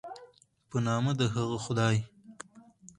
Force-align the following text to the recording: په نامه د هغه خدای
په 0.69 0.77
نامه 0.85 1.11
د 1.19 1.21
هغه 1.33 1.57
خدای 1.65 1.97